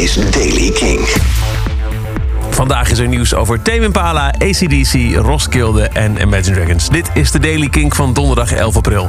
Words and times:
is 0.00 0.14
Daily 0.14 0.70
King. 0.70 1.00
Vandaag 2.50 2.90
is 2.90 2.98
er 2.98 3.08
nieuws 3.08 3.34
over 3.34 3.62
Tame 3.62 3.80
Impala, 3.84 4.34
ACDC, 4.38 5.16
Roskilde 5.16 5.82
en 5.82 6.16
Imagine 6.16 6.54
Dragons. 6.54 6.88
Dit 6.88 7.10
is 7.14 7.30
de 7.30 7.38
Daily 7.38 7.68
King 7.68 7.96
van 7.96 8.12
donderdag 8.12 8.52
11 8.52 8.76
april. 8.76 9.08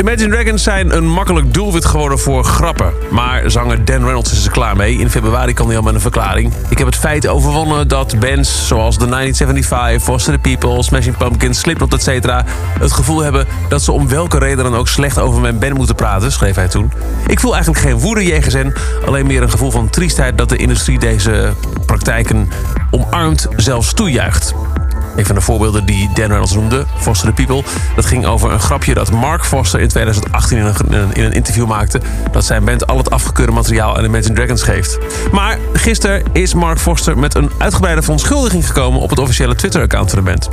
Imagine 0.00 0.28
Dragons 0.28 0.62
zijn 0.62 0.96
een 0.96 1.08
makkelijk 1.08 1.54
doelwit 1.54 1.84
geworden 1.84 2.18
voor 2.18 2.44
grappen. 2.44 2.92
Maar 3.10 3.50
zanger 3.50 3.84
Dan 3.84 4.02
Reynolds 4.02 4.32
is 4.32 4.44
er 4.44 4.50
klaar 4.50 4.76
mee. 4.76 4.98
In 4.98 5.10
februari 5.10 5.52
kwam 5.52 5.66
hij 5.66 5.76
al 5.76 5.82
met 5.82 5.94
een 5.94 6.00
verklaring. 6.00 6.52
Ik 6.68 6.78
heb 6.78 6.86
het 6.86 6.96
feit 6.96 7.26
overwonnen 7.26 7.88
dat 7.88 8.18
bands 8.20 8.66
zoals 8.66 8.96
The 8.96 9.06
1975, 9.06 10.02
Foster 10.02 10.32
the 10.32 10.38
People, 10.38 10.82
Smashing 10.82 11.16
Pumpkins, 11.16 11.58
Slipknot, 11.58 12.06
etc. 12.06 12.30
het 12.78 12.92
gevoel 12.92 13.20
hebben 13.20 13.46
dat 13.68 13.82
ze 13.82 13.92
om 13.92 14.08
welke 14.08 14.38
reden 14.38 14.64
dan 14.64 14.76
ook 14.76 14.88
slecht 14.88 15.18
over 15.18 15.40
mijn 15.40 15.58
band 15.58 15.74
moeten 15.74 15.94
praten, 15.94 16.32
schreef 16.32 16.54
hij 16.54 16.68
toen. 16.68 16.92
Ik 17.26 17.40
voel 17.40 17.54
eigenlijk 17.54 17.84
geen 17.84 17.98
woede 17.98 18.24
jegens 18.24 18.54
hen, 18.54 18.72
alleen 19.06 19.26
meer 19.26 19.42
een 19.42 19.50
gevoel 19.50 19.70
van 19.70 19.90
triestheid 19.90 20.38
dat 20.38 20.48
de 20.48 20.56
industrie 20.56 20.98
deze 20.98 21.52
praktijken 21.86 22.48
omarmt, 22.90 23.48
zelfs 23.56 23.92
toejuicht. 23.92 24.54
Een 25.20 25.26
van 25.26 25.34
de 25.34 25.40
voorbeelden 25.40 25.84
die 25.84 26.10
Dan 26.14 26.26
Reynolds 26.26 26.52
noemde, 26.52 26.86
Foster 26.96 27.34
the 27.34 27.34
People... 27.34 27.62
dat 27.94 28.06
ging 28.06 28.26
over 28.26 28.50
een 28.52 28.60
grapje 28.60 28.94
dat 28.94 29.10
Mark 29.10 29.44
Foster 29.44 29.80
in 29.80 29.88
2018 29.88 30.58
in 30.58 30.64
een, 30.64 31.14
in 31.14 31.24
een 31.24 31.32
interview 31.32 31.66
maakte... 31.66 32.00
dat 32.32 32.44
zijn 32.44 32.64
band 32.64 32.86
al 32.86 32.96
het 32.96 33.10
afgekeurde 33.10 33.52
materiaal 33.52 33.96
aan 33.96 34.04
Imagine 34.04 34.34
Dragons 34.34 34.62
geeft. 34.62 34.98
Maar 35.32 35.58
gisteren 35.72 36.22
is 36.32 36.54
Mark 36.54 36.78
Foster 36.78 37.18
met 37.18 37.34
een 37.34 37.50
uitgebreide 37.58 38.02
verontschuldiging 38.02 38.66
gekomen... 38.66 39.00
op 39.00 39.10
het 39.10 39.18
officiële 39.18 39.54
Twitter-account 39.54 40.10
van 40.10 40.18
de 40.18 40.24
band. 40.24 40.48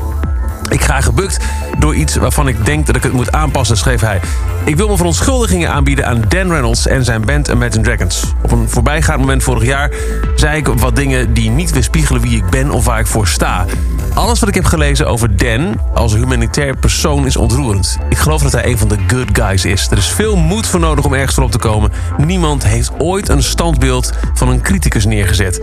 Ik 0.69 0.81
ga 0.81 1.01
gebukt 1.01 1.37
door 1.79 1.95
iets 1.95 2.15
waarvan 2.15 2.47
ik 2.47 2.65
denk 2.65 2.85
dat 2.85 2.95
ik 2.95 3.03
het 3.03 3.13
moet 3.13 3.31
aanpassen, 3.31 3.77
schreef 3.77 4.01
hij. 4.01 4.21
Ik 4.65 4.75
wil 4.75 4.85
mijn 4.85 4.97
verontschuldigingen 4.97 5.71
aanbieden 5.71 6.05
aan 6.05 6.21
Dan 6.27 6.49
Reynolds 6.51 6.87
en 6.87 7.03
zijn 7.03 7.25
band 7.25 7.47
Imagine 7.47 7.83
Dragons. 7.83 8.33
Op 8.41 8.51
een 8.51 8.69
voorbijgaand 8.69 9.19
moment 9.19 9.43
vorig 9.43 9.65
jaar 9.65 9.91
zei 10.35 10.57
ik 10.57 10.67
wat 10.67 10.95
dingen 10.95 11.33
die 11.33 11.49
niet 11.49 11.71
weerspiegelen 11.71 12.21
wie 12.21 12.37
ik 12.37 12.49
ben 12.49 12.71
of 12.71 12.85
waar 12.85 12.99
ik 12.99 13.07
voor 13.07 13.27
sta. 13.27 13.65
Alles 14.17 14.39
wat 14.39 14.49
ik 14.49 14.55
heb 14.55 14.65
gelezen 14.65 15.07
over 15.07 15.37
Dan 15.37 15.81
als 15.93 16.13
humanitair 16.13 16.77
persoon 16.77 17.25
is 17.25 17.35
ontroerend. 17.35 17.97
Ik 18.09 18.17
geloof 18.17 18.41
dat 18.41 18.51
hij 18.51 18.65
een 18.65 18.77
van 18.77 18.87
de 18.87 18.97
good 19.07 19.27
guys 19.33 19.65
is. 19.65 19.87
Er 19.91 19.97
is 19.97 20.07
veel 20.07 20.35
moed 20.35 20.67
voor 20.67 20.79
nodig 20.79 21.05
om 21.05 21.13
ergens 21.13 21.33
voorop 21.33 21.51
te 21.51 21.57
komen. 21.57 21.91
Niemand 22.17 22.63
heeft 22.63 22.91
ooit 22.97 23.29
een 23.29 23.43
standbeeld 23.43 24.13
van 24.33 24.49
een 24.49 24.61
criticus 24.61 25.05
neergezet. 25.05 25.61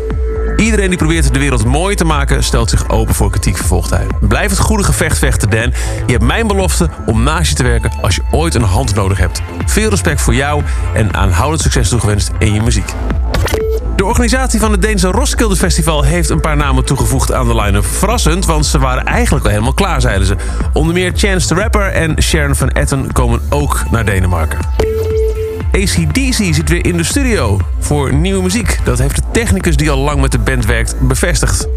Iedereen 0.56 0.88
die 0.88 0.98
probeert 0.98 1.32
de 1.32 1.38
wereld 1.38 1.64
mooi 1.64 1.94
te 1.94 2.05
maken, 2.05 2.44
stelt 2.44 2.70
zich 2.70 2.88
open 2.88 3.14
voor 3.14 3.30
kritiek, 3.30 3.56
vervolgt 3.56 3.91
hij. 3.91 4.06
Blijf 4.20 4.50
het 4.50 4.58
goede 4.58 4.84
gevecht 4.84 5.19
vechten, 5.19 5.50
Dan. 5.50 5.72
Je 6.06 6.12
hebt 6.12 6.25
mijn 6.25 6.47
belofte 6.47 6.88
om 7.06 7.22
naast 7.22 7.48
je 7.48 7.55
te 7.55 7.62
werken 7.62 7.92
als 8.00 8.14
je 8.14 8.22
ooit 8.30 8.55
een 8.55 8.62
hand 8.62 8.94
nodig 8.94 9.19
hebt. 9.19 9.42
Veel 9.66 9.91
respect 9.91 10.20
voor 10.20 10.34
jou 10.34 10.62
en 10.94 11.14
aanhoudend 11.14 11.62
succes 11.62 11.88
toegewenst 11.88 12.30
in 12.38 12.55
je 12.55 12.62
muziek. 12.62 12.92
De 13.97 14.05
organisatie 14.05 14.61
van 14.61 14.73
het 14.73 14.83
Deense 14.83 15.11
Roskilde 15.11 15.56
Festival 15.56 16.03
heeft 16.03 16.31
een 16.31 16.41
paar 16.41 16.56
namen 16.56 16.84
toegevoegd 16.84 17.33
aan 17.33 17.47
de 17.47 17.55
line-up. 17.55 17.84
Verrassend, 17.84 18.47
want 18.47 18.67
ze 18.67 18.78
waren 18.78 19.05
eigenlijk 19.05 19.45
al 19.45 19.50
helemaal 19.50 19.75
klaar, 19.75 20.00
zeiden 20.00 20.27
ze. 20.27 20.37
Onder 20.73 20.95
meer 20.95 21.12
Chance 21.17 21.47
the 21.47 21.55
Rapper 21.55 21.92
en 21.92 22.22
Sharon 22.22 22.55
van 22.55 22.70
Etten 22.70 23.12
komen 23.12 23.41
ook 23.48 23.83
naar 23.91 24.05
Denemarken. 24.05 24.59
ACDC 25.72 26.55
zit 26.55 26.69
weer 26.69 26.87
in 26.87 26.97
de 26.97 27.05
studio 27.05 27.61
voor 27.78 28.12
nieuwe 28.12 28.42
muziek. 28.42 28.78
Dat 28.84 28.98
heeft 28.98 29.17
de 29.17 29.22
technicus 29.33 29.77
die 29.77 29.91
al 29.91 29.98
lang 29.98 30.20
met 30.20 30.33
de 30.33 30.39
band 30.39 30.67
werkt 30.67 31.00
bevestigd. 31.00 31.69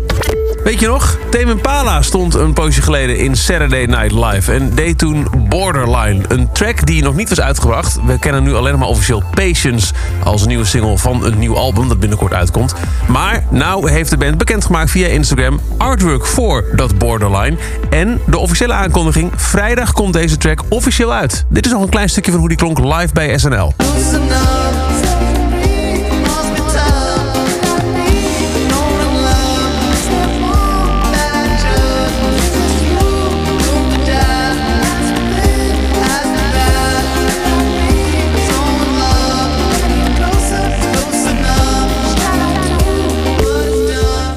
Weet 0.67 0.79
je 0.79 0.87
nog? 0.87 1.17
Tame 1.29 1.51
Impala 1.51 2.01
stond 2.01 2.33
een 2.33 2.53
poosje 2.53 2.81
geleden 2.81 3.17
in 3.17 3.35
Saturday 3.35 3.85
Night 3.85 4.11
Live... 4.11 4.53
en 4.53 4.75
deed 4.75 4.97
toen 4.97 5.27
Borderline, 5.49 6.23
een 6.27 6.51
track 6.51 6.85
die 6.85 7.03
nog 7.03 7.15
niet 7.15 7.29
was 7.29 7.41
uitgebracht. 7.41 7.99
We 8.05 8.19
kennen 8.19 8.43
nu 8.43 8.53
alleen 8.53 8.79
maar 8.79 8.87
officieel 8.87 9.23
Patience 9.33 9.93
als 10.23 10.45
nieuwe 10.45 10.65
single 10.65 10.97
van 10.97 11.25
een 11.25 11.39
nieuw 11.39 11.55
album... 11.55 11.87
dat 11.87 11.99
binnenkort 11.99 12.33
uitkomt. 12.33 12.73
Maar 13.07 13.43
nou 13.49 13.91
heeft 13.91 14.09
de 14.09 14.17
band 14.17 14.37
bekendgemaakt 14.37 14.91
via 14.91 15.07
Instagram... 15.07 15.59
artwork 15.77 16.25
voor 16.25 16.65
dat 16.75 16.97
Borderline. 16.97 17.57
En 17.89 18.21
de 18.25 18.37
officiële 18.37 18.73
aankondiging, 18.73 19.31
vrijdag 19.35 19.91
komt 19.91 20.13
deze 20.13 20.37
track 20.37 20.61
officieel 20.69 21.13
uit. 21.13 21.45
Dit 21.49 21.65
is 21.65 21.71
nog 21.71 21.81
een 21.81 21.89
klein 21.89 22.09
stukje 22.09 22.31
van 22.31 22.39
hoe 22.39 22.49
die 22.49 22.57
klonk 22.57 22.79
live 22.79 23.13
bij 23.13 23.37
SNL. 23.37 23.73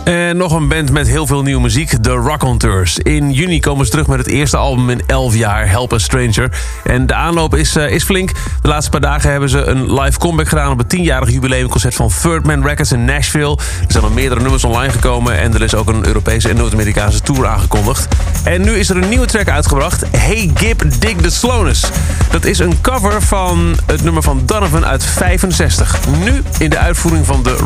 En 0.05 0.37
nog 0.37 0.53
een 0.53 0.69
band 0.69 0.91
met 0.93 1.09
heel 1.09 1.27
veel 1.27 1.43
nieuwe 1.43 1.61
muziek, 1.61 2.03
The 2.03 2.13
Raconteurs. 2.13 2.99
In 2.99 3.33
juni 3.33 3.61
komen 3.61 3.85
ze 3.85 3.91
terug 3.91 4.07
met 4.07 4.19
het 4.19 4.27
eerste 4.27 4.57
album 4.57 4.91
in 4.91 5.03
11 5.07 5.35
jaar, 5.35 5.69
Help 5.69 5.93
a 5.93 5.99
Stranger. 5.99 6.51
En 6.85 7.07
de 7.07 7.15
aanloop 7.15 7.55
is, 7.55 7.77
uh, 7.77 7.91
is 7.91 8.05
flink. 8.05 8.33
De 8.63 8.69
laatste 8.69 8.91
paar 8.91 9.01
dagen 9.01 9.31
hebben 9.31 9.49
ze 9.49 9.65
een 9.65 9.95
live 9.95 10.19
comeback 10.19 10.49
gedaan... 10.49 10.73
op 10.73 10.79
het 10.79 10.97
10-jarig 10.97 11.31
jubileumconcert 11.31 11.95
van 11.95 12.11
Third 12.23 12.47
Man 12.47 12.63
Records 12.67 12.93
in 12.93 13.05
Nashville. 13.05 13.57
Er 13.57 13.93
zijn 13.93 14.05
al 14.05 14.11
meerdere 14.11 14.41
nummers 14.41 14.65
online 14.65 14.93
gekomen... 14.93 15.39
en 15.39 15.55
er 15.55 15.63
is 15.63 15.75
ook 15.75 15.89
een 15.89 16.07
Europese 16.07 16.49
en 16.49 16.57
Noord-Amerikaanse 16.57 17.21
tour 17.21 17.47
aangekondigd. 17.47 18.09
En 18.45 18.63
nu 18.63 18.71
is 18.71 18.91
er 18.91 18.97
een 18.97 19.09
nieuwe 19.09 19.27
track 19.27 19.49
uitgebracht, 19.49 20.05
Hey 20.17 20.51
Gib 20.55 20.83
Dig 20.99 21.17
the 21.17 21.31
Slowness. 21.31 21.91
Dat 22.31 22.45
is 22.45 22.59
een 22.59 22.81
cover 22.81 23.23
van 23.23 23.77
het 23.87 24.03
nummer 24.03 24.23
van 24.23 24.43
Donovan 24.45 24.87
uit 24.87 25.05
65. 25.05 25.99
Nu 26.25 26.43
in 26.59 26.71
de 26.71 26.79
uitvoering 26.79 27.27
van 27.27 27.43
de 27.43 27.57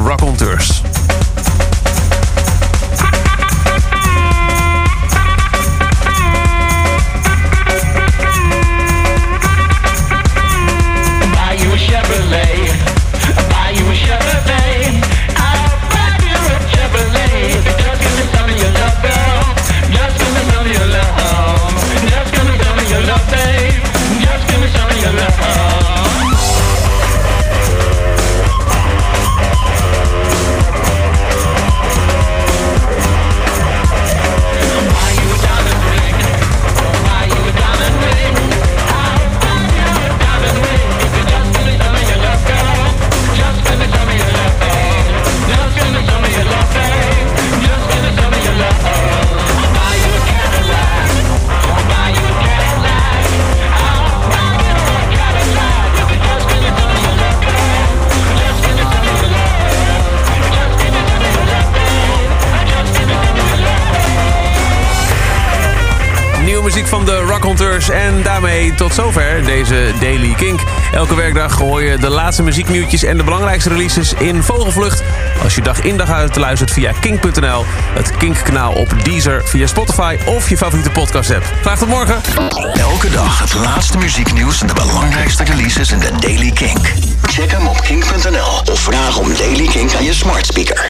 Raconteurs. 66.55 66.75
muziek 66.75 66.87
van 66.87 67.05
de 67.05 67.33
Rockhunters. 67.33 67.89
En 67.89 68.23
daarmee 68.23 68.75
tot 68.75 68.95
zover 68.95 69.45
deze 69.45 69.93
Daily 70.01 70.35
Kink. 70.35 70.61
Elke 70.93 71.15
werkdag 71.15 71.59
hoor 71.59 71.83
je 71.83 71.99
de 71.99 72.09
laatste 72.09 72.43
muzieknieuwtjes 72.43 73.03
en 73.03 73.17
de 73.17 73.25
belangrijkste 73.25 73.69
releases 73.69 74.13
in 74.13 74.43
vogelvlucht. 74.43 75.03
Als 75.43 75.55
je 75.55 75.61
dag 75.61 75.81
in 75.81 75.97
dag 75.97 76.11
uit 76.11 76.37
luistert 76.37 76.71
via 76.71 76.93
kink.nl, 77.01 77.65
het 77.95 78.17
Kink-kanaal 78.17 78.73
op 78.73 78.95
Deezer, 79.03 79.43
via 79.45 79.67
Spotify 79.67 80.17
of 80.27 80.49
je 80.49 80.57
favoriete 80.57 80.91
podcast-app. 80.91 81.45
Graag 81.61 81.79
tot 81.79 81.89
morgen. 81.89 82.21
Elke 82.75 83.11
dag 83.11 83.41
het 83.41 83.55
laatste 83.55 83.99
muzieknieuws 83.99 84.61
en 84.61 84.67
de 84.67 84.75
belangrijkste 84.75 85.45
releases 85.45 85.91
in 85.91 85.99
de 85.99 86.11
Daily 86.21 86.51
Kink. 86.51 86.93
Check 87.23 87.51
hem 87.51 87.67
op 87.67 87.81
kink.nl 87.81 88.73
of 88.73 88.81
vraag 88.81 89.19
om 89.19 89.37
Daily 89.37 89.67
Kink 89.67 89.95
aan 89.95 90.05
je 90.05 90.15
smart 90.15 90.47
speaker. 90.47 90.83